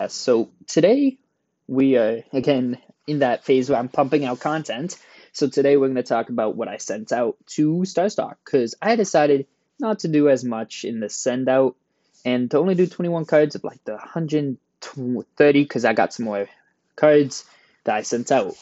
[0.00, 1.18] Uh, so today
[1.66, 4.96] we are again in that phase where I'm pumping out content.
[5.32, 8.96] So today we're going to talk about what I sent out to StarStock because I
[8.96, 9.46] decided
[9.80, 11.76] not to do as much in the send out
[12.24, 16.48] and to only do 21 cards of like the 130 because I got some more
[16.96, 17.44] cards
[17.84, 18.54] that I sent out.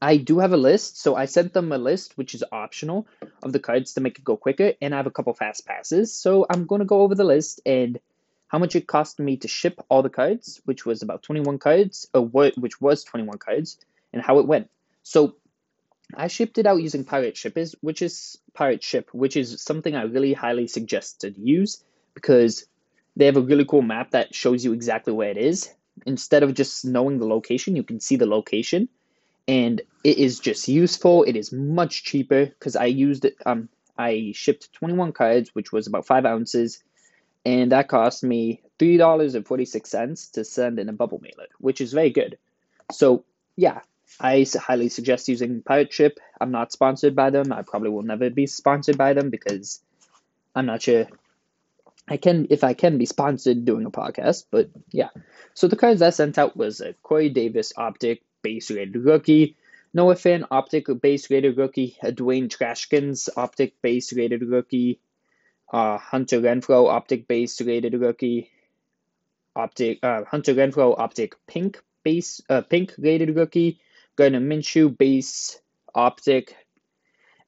[0.00, 3.06] I do have a list, so I sent them a list which is optional
[3.42, 6.14] of the cards to make it go quicker, and I have a couple fast passes.
[6.14, 7.98] So I'm going to go over the list and
[8.48, 12.08] how much it cost me to ship all the cards, which was about 21 cards,
[12.14, 13.78] or what, which was 21 cards,
[14.12, 14.70] and how it went.
[15.02, 15.36] So
[16.14, 19.94] I shipped it out using Pirate Ship, is which is Pirate Ship, which is something
[19.94, 22.66] I really highly suggest to use because
[23.16, 25.72] they have a really cool map that shows you exactly where it is.
[26.06, 28.88] Instead of just knowing the location, you can see the location,
[29.46, 31.24] and it is just useful.
[31.24, 33.36] It is much cheaper because I used it.
[33.44, 33.68] Um,
[33.98, 36.82] I shipped 21 cards, which was about five ounces
[37.48, 42.36] and that cost me $3.46 to send in a bubble mailer, which is very good.
[42.92, 43.24] So,
[43.56, 43.80] yeah,
[44.20, 46.20] I highly suggest using Pirate Ship.
[46.38, 47.50] I'm not sponsored by them.
[47.50, 49.80] I probably will never be sponsored by them because
[50.54, 51.06] I'm not sure
[52.06, 55.08] I can if I can be sponsored doing a podcast, but yeah.
[55.54, 59.56] So the cards I sent out was a Corey Davis optic base rated rookie,
[59.94, 65.00] Noah Fant optic base rated rookie, a Dwayne Haskins optic base rated rookie,
[65.72, 68.50] uh, Hunter Renfrow optic base rated rookie,
[69.54, 73.80] optic uh, Hunter Renfrow optic pink base uh, pink rated rookie,
[74.16, 75.60] Gardner Minshew base
[75.94, 76.56] optic,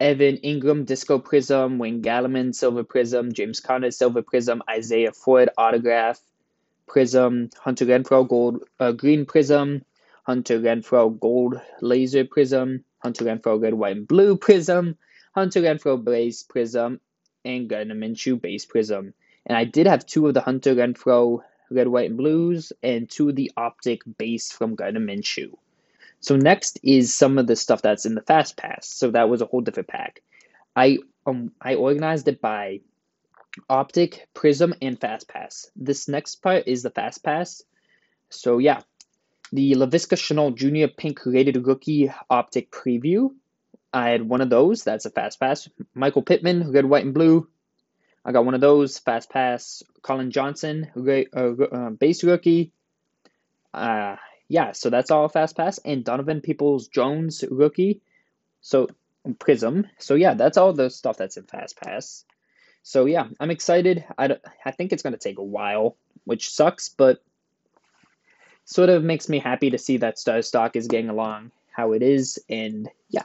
[0.00, 6.20] Evan Engram disco prizm, Wayne Gallman silver prizm, James Conner silver prizm, Isaiah Ford autograph
[6.88, 9.82] prizm, Hunter Renfrow gold uh, green prizm,
[10.24, 14.96] Hunter Renfrow gold laser prizm, Hunter Renfrow red white and blue prizm,
[15.34, 17.00] Hunter Renfrow blaze prizm,
[17.44, 19.12] and Gardner Minshew base prizm.
[19.46, 23.28] And I did have two of the Hunter Renfrow red, white, and blues, and two
[23.28, 25.52] of the optic base from Gardner Minshew.
[26.20, 28.88] So next is some of the stuff that's in the fast pass.
[28.88, 30.22] So that was a whole different pack.
[30.74, 32.80] I um I organized it by
[33.68, 35.70] optic, prizm, and fast pass.
[35.76, 37.62] This next part is the fast pass.
[38.30, 38.80] So yeah,
[39.52, 40.92] the Laviska Shenault Jr.
[40.96, 43.34] Pink Rated Rookie Optic Preview
[43.94, 44.82] I had one of those.
[44.82, 45.68] That's a fast pass.
[45.94, 47.48] Michael Pittman, who got white, and blue.
[48.24, 48.98] I got one of those.
[48.98, 49.84] Fast pass.
[50.02, 52.72] Collin Johnson, red, uh, uh, base rookie.
[53.72, 54.16] Uh,
[54.48, 55.78] yeah, so that's all fast pass.
[55.78, 58.00] And Donovan Peoples Jones, rookie.
[58.60, 58.88] So,
[59.26, 59.88] Prizm.
[59.98, 62.24] So, yeah, that's all the stuff that's in fast pass.
[62.82, 64.04] So, yeah, I'm excited.
[64.18, 67.22] I, I think it's going to take a while, which sucks, but
[68.64, 72.02] sort of makes me happy to see that Star Stock is getting along how it
[72.02, 72.38] is.
[72.48, 73.24] And yeah,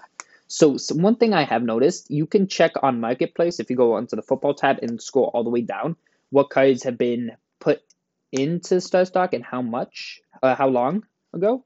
[0.52, 3.94] so, so, one thing I have noticed, you can check on Marketplace if you go
[3.94, 5.96] onto the football tab and scroll all the way down
[6.32, 7.84] what cards have been put
[8.32, 11.64] into Star Stock and how much, uh, how long ago.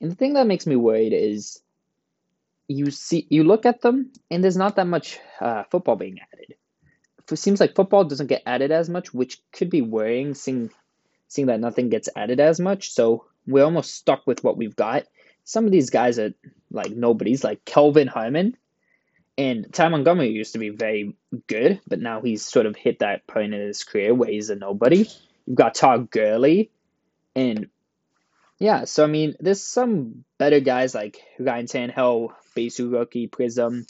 [0.00, 1.60] And the thing that makes me worried is
[2.68, 6.54] you see, you look at them and there's not that much uh, football being added.
[7.30, 10.70] It seems like football doesn't get added as much, which could be worrying, seeing
[11.26, 12.92] seeing that nothing gets added as much.
[12.92, 15.06] So we're almost stuck with what we've got
[15.44, 16.32] some of these guys are
[16.70, 18.56] like nobody's, like Kelvin Harmon.
[19.38, 21.16] And Ty Montgomery used to be very
[21.46, 24.54] good, but now he's sort of hit that point in his career where he's a
[24.56, 25.08] nobody.
[25.46, 26.70] You've got Todd Gurley.
[27.34, 27.68] And
[28.58, 33.88] yeah, so I mean, there's some better guys like Ryan Tannehill, Basu rookie, Prizm,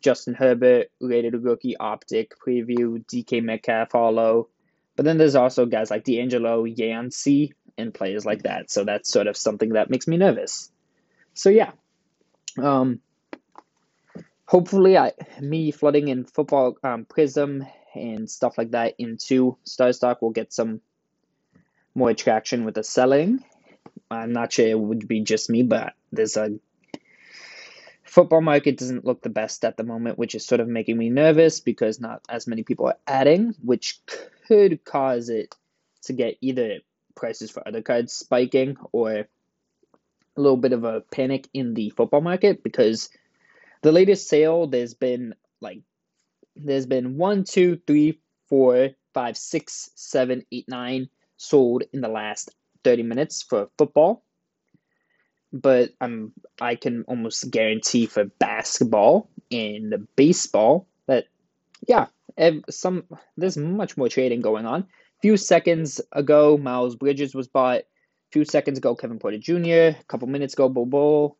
[0.00, 4.48] Justin Herbert, rated rookie, Optic, Preview, DK Metcalf, Hollow.
[4.94, 8.70] But then there's also guys like D'Angelo Yancey and players like that.
[8.70, 10.70] So that's sort of something that makes me nervous
[11.34, 11.72] so yeah,
[12.58, 13.00] um,
[14.46, 20.22] hopefully, I me flooding in football um, Prizm and stuff like that into Star Stock
[20.22, 20.80] will get some
[21.94, 23.44] more traction with the selling.
[24.10, 26.58] I'm not sure it would be just me, but there's a
[28.04, 31.08] football market doesn't look the best at the moment, which is sort of making me
[31.08, 34.00] nervous because not as many people are adding, which
[34.46, 35.54] could cause it
[36.02, 36.80] to get either
[37.14, 39.26] prices for other cards spiking or
[40.36, 43.10] a little bit of a panic in the football market because
[43.82, 45.80] the latest sale there's been like
[46.56, 52.50] there's been one, two, three, four, five, six, seven, eight, nine sold in the last
[52.84, 54.22] 30 minutes for football.
[55.52, 61.26] But I'm I can almost guarantee for basketball and baseball that
[61.86, 62.06] yeah,
[62.70, 63.04] some
[63.36, 64.82] there's much more trading going on.
[64.82, 67.82] A few seconds ago, Miles Bridges was bought
[68.32, 71.36] few seconds ago, Kevin Porter Jr., a couple minutes ago, Bobo,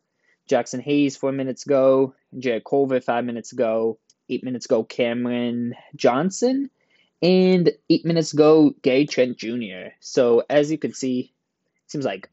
[0.49, 3.97] Jaxson Hayes, four minutes ago, Jarrett Culver, five minutes ago,
[4.29, 6.69] eight minutes ago, Cameron Johnson,
[7.21, 9.93] and eight minutes ago, Gary Trent Jr.
[9.99, 11.33] So, as you can see,
[11.87, 12.29] seems like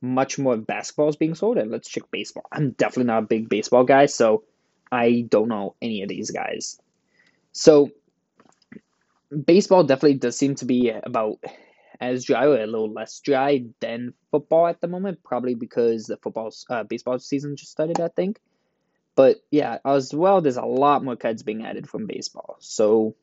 [0.00, 1.58] much more basketball is being sold.
[1.58, 2.44] And let's check baseball.
[2.52, 4.44] I'm definitely not a big baseball guy, so
[4.92, 6.78] I don't know any of these guys.
[7.52, 7.90] So
[9.44, 11.38] baseball definitely does seem to be about
[12.00, 16.16] as dry or a little less dry than football at the moment, probably because the
[16.16, 18.38] football uh, baseball season just started, I think.
[19.16, 22.56] But yeah, as well, there's a lot more cards being added from baseball.
[22.58, 23.14] So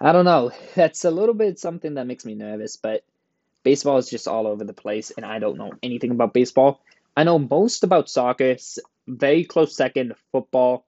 [0.00, 0.52] I don't know.
[0.74, 3.04] That's a little bit something that makes me nervous, but
[3.62, 6.82] baseball is just all over the place, and I don't know anything about baseball.
[7.16, 8.56] I know most about soccer,
[9.06, 10.86] very close second, football,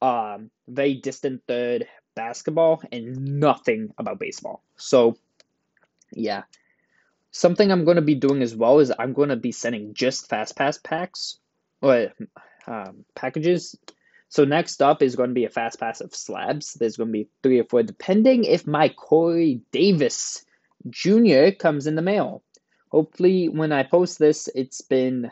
[0.00, 4.62] um, very distant third, basketball, and nothing about baseball.
[4.76, 5.16] So,
[6.12, 6.42] yeah.
[7.32, 10.28] Something I'm going to be doing as well is I'm going to be sending just
[10.28, 11.38] fast pass packs
[11.80, 12.08] or
[12.66, 13.76] um, packages.
[14.28, 16.74] So next up is going to be a fast pass of slabs.
[16.74, 20.44] There's going to be three or four, depending if my Corey Davis
[20.88, 21.50] Jr.
[21.58, 22.42] comes in the mail.
[22.90, 25.30] Hopefully, when I post this, it's been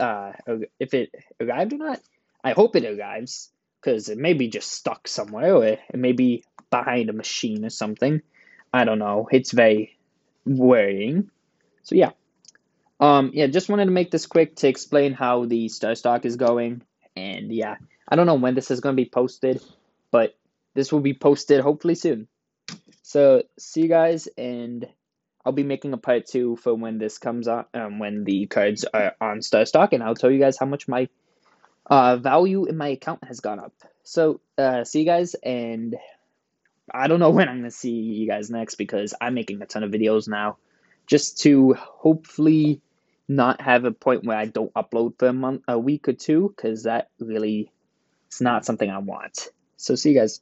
[0.00, 0.32] uh,
[0.78, 1.10] if it
[1.40, 2.00] arrived or not.
[2.42, 3.50] I hope it arrives
[3.80, 7.70] because it may be just stuck somewhere or it may be behind a machine or
[7.70, 8.22] something.
[8.72, 9.28] I don't know.
[9.30, 9.98] It's very
[10.44, 11.30] worrying.
[11.82, 12.10] So yeah.
[12.98, 16.36] Um, yeah, just wanted to make this quick to explain how the star stock is
[16.36, 16.82] going.
[17.16, 17.76] And yeah,
[18.06, 19.62] I don't know when this is going to be posted,
[20.10, 20.36] but
[20.74, 22.28] this will be posted hopefully soon.
[23.02, 24.86] So see you guys, and
[25.44, 28.84] I'll be making a part two for when this comes on, um, when the cards
[28.84, 31.08] are on star stock, and I'll tell you guys how much my
[31.86, 33.72] uh, value in my account has gone up.
[34.04, 35.96] So uh, see you guys, and
[36.92, 39.82] I don't know when I'm gonna see you guys next because I'm making a ton
[39.84, 40.58] of videos now,
[41.06, 42.80] just to hopefully
[43.28, 46.52] not have a point where I don't upload for a month, a week or two,
[46.54, 47.70] because that really
[48.26, 49.48] it's not something I want.
[49.76, 50.40] So see you guys.